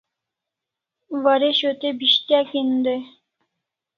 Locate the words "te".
1.79-1.89